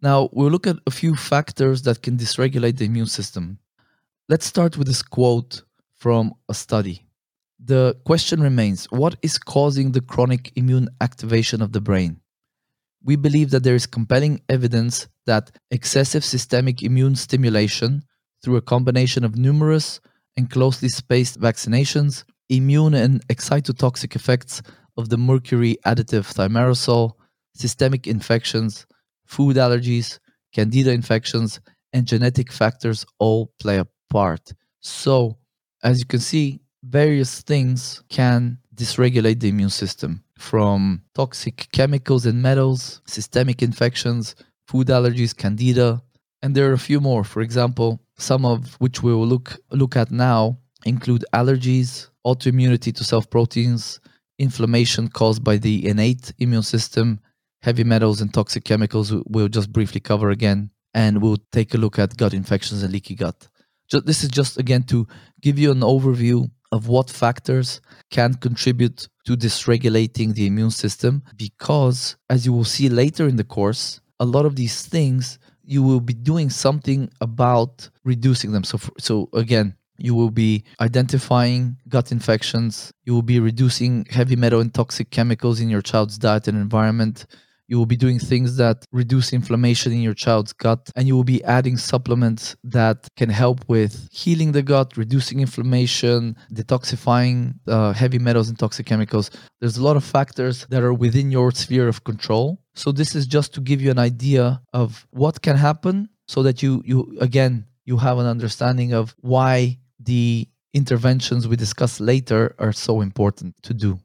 Now, 0.00 0.28
we'll 0.32 0.50
look 0.50 0.66
at 0.66 0.76
a 0.86 0.92
few 0.92 1.16
factors 1.16 1.82
that 1.82 2.02
can 2.02 2.16
dysregulate 2.16 2.76
the 2.76 2.84
immune 2.84 3.06
system. 3.06 3.58
Let's 4.28 4.46
start 4.46 4.76
with 4.76 4.86
this 4.86 5.02
quote 5.02 5.62
from 5.96 6.34
a 6.48 6.54
study. 6.54 7.06
The 7.64 7.96
question 8.04 8.40
remains 8.40 8.84
what 8.86 9.16
is 9.22 9.38
causing 9.38 9.90
the 9.90 10.00
chronic 10.00 10.52
immune 10.54 10.88
activation 11.00 11.60
of 11.60 11.72
the 11.72 11.80
brain? 11.80 12.20
We 13.02 13.16
believe 13.16 13.50
that 13.50 13.64
there 13.64 13.74
is 13.74 13.86
compelling 13.86 14.42
evidence 14.48 15.08
that 15.26 15.50
excessive 15.70 16.24
systemic 16.24 16.82
immune 16.82 17.16
stimulation 17.16 18.04
through 18.42 18.56
a 18.56 18.62
combination 18.62 19.24
of 19.24 19.36
numerous 19.36 20.00
and 20.36 20.48
closely 20.48 20.88
spaced 20.88 21.40
vaccinations, 21.40 22.22
immune 22.48 22.94
and 22.94 23.26
excitotoxic 23.26 24.14
effects 24.14 24.62
of 24.96 25.08
the 25.08 25.18
mercury 25.18 25.76
additive 25.84 26.32
thimerosal, 26.32 27.12
systemic 27.54 28.06
infections, 28.06 28.86
food 29.28 29.56
allergies, 29.56 30.18
candida 30.52 30.90
infections, 30.90 31.60
and 31.92 32.06
genetic 32.06 32.50
factors 32.50 33.06
all 33.18 33.52
play 33.60 33.78
a 33.78 33.86
part. 34.10 34.52
So, 34.80 35.36
as 35.82 36.00
you 36.00 36.06
can 36.06 36.20
see, 36.20 36.60
various 36.82 37.42
things 37.42 38.02
can 38.08 38.58
dysregulate 38.74 39.40
the 39.40 39.48
immune 39.48 39.70
system 39.70 40.24
from 40.38 41.02
toxic 41.14 41.68
chemicals 41.72 42.26
and 42.26 42.40
metals, 42.42 43.02
systemic 43.06 43.62
infections, 43.62 44.34
food 44.66 44.88
allergies, 44.88 45.36
candida, 45.36 46.02
and 46.42 46.54
there 46.54 46.70
are 46.70 46.74
a 46.74 46.78
few 46.78 47.00
more. 47.00 47.24
For 47.24 47.42
example, 47.42 48.00
some 48.16 48.44
of 48.44 48.74
which 48.80 49.02
we 49.02 49.12
will 49.12 49.26
look 49.26 49.56
look 49.70 49.96
at 49.96 50.10
now 50.10 50.58
include 50.84 51.24
allergies, 51.34 52.08
autoimmunity 52.24 52.94
to 52.94 53.04
self 53.04 53.28
proteins, 53.28 54.00
inflammation 54.38 55.08
caused 55.08 55.42
by 55.42 55.56
the 55.56 55.86
innate 55.86 56.32
immune 56.38 56.62
system, 56.62 57.20
heavy 57.62 57.84
metals 57.84 58.20
and 58.20 58.32
toxic 58.32 58.64
chemicals 58.64 59.12
we'll 59.26 59.48
just 59.48 59.72
briefly 59.72 60.00
cover 60.00 60.30
again 60.30 60.70
and 60.94 61.22
we'll 61.22 61.38
take 61.52 61.74
a 61.74 61.78
look 61.78 61.98
at 61.98 62.16
gut 62.16 62.34
infections 62.34 62.82
and 62.82 62.92
leaky 62.92 63.14
gut. 63.14 63.48
Just, 63.90 64.06
this 64.06 64.22
is 64.22 64.30
just 64.30 64.58
again 64.58 64.82
to 64.84 65.06
give 65.40 65.58
you 65.58 65.70
an 65.70 65.80
overview 65.80 66.50
of 66.72 66.88
what 66.88 67.08
factors 67.10 67.80
can 68.10 68.34
contribute 68.34 69.08
to 69.24 69.36
dysregulating 69.36 70.34
the 70.34 70.46
immune 70.46 70.70
system 70.70 71.22
because 71.36 72.16
as 72.28 72.44
you 72.44 72.52
will 72.52 72.64
see 72.64 72.88
later 72.88 73.26
in 73.26 73.36
the 73.36 73.44
course 73.44 74.00
a 74.20 74.24
lot 74.24 74.44
of 74.44 74.56
these 74.56 74.84
things 74.86 75.38
you 75.64 75.82
will 75.82 76.00
be 76.00 76.12
doing 76.12 76.50
something 76.50 77.10
about 77.22 77.88
reducing 78.04 78.52
them 78.52 78.64
so 78.64 78.76
for, 78.76 78.92
so 78.98 79.30
again 79.32 79.74
you 79.96 80.14
will 80.14 80.30
be 80.30 80.62
identifying 80.80 81.76
gut 81.88 82.12
infections 82.12 82.92
you 83.04 83.14
will 83.14 83.22
be 83.22 83.40
reducing 83.40 84.04
heavy 84.10 84.36
metal 84.36 84.60
and 84.60 84.74
toxic 84.74 85.10
chemicals 85.10 85.60
in 85.60 85.70
your 85.70 85.82
child's 85.82 86.18
diet 86.18 86.48
and 86.48 86.58
environment 86.58 87.24
you 87.68 87.78
will 87.78 87.86
be 87.86 87.96
doing 87.96 88.18
things 88.18 88.56
that 88.56 88.84
reduce 88.92 89.32
inflammation 89.32 89.92
in 89.92 90.00
your 90.00 90.14
child's 90.14 90.52
gut 90.52 90.90
and 90.96 91.06
you 91.06 91.14
will 91.14 91.30
be 91.36 91.44
adding 91.44 91.76
supplements 91.76 92.56
that 92.64 93.06
can 93.16 93.28
help 93.28 93.64
with 93.68 94.08
healing 94.10 94.52
the 94.52 94.62
gut 94.62 94.96
reducing 94.96 95.40
inflammation 95.40 96.34
detoxifying 96.52 97.54
uh, 97.68 97.92
heavy 97.92 98.18
metals 98.18 98.48
and 98.48 98.58
toxic 98.58 98.86
chemicals. 98.86 99.30
There's 99.60 99.76
a 99.76 99.84
lot 99.84 99.96
of 99.96 100.04
factors 100.04 100.66
that 100.70 100.82
are 100.82 100.94
within 100.94 101.30
your 101.30 101.52
sphere 101.52 101.88
of 101.88 102.04
control. 102.04 102.58
So 102.74 102.90
this 102.90 103.14
is 103.14 103.26
just 103.26 103.52
to 103.54 103.60
give 103.60 103.80
you 103.82 103.90
an 103.90 103.98
idea 103.98 104.62
of 104.72 105.06
what 105.10 105.42
can 105.42 105.56
happen 105.56 106.08
so 106.26 106.42
that 106.42 106.62
you 106.62 106.82
you 106.84 107.16
again 107.20 107.66
you 107.84 107.96
have 107.96 108.18
an 108.18 108.26
understanding 108.26 108.92
of 108.92 109.14
why 109.20 109.78
the 109.98 110.46
interventions 110.74 111.48
we 111.48 111.56
discuss 111.56 112.00
later 112.00 112.54
are 112.58 112.72
so 112.72 113.00
important 113.00 113.54
to 113.62 113.74
do 113.74 113.98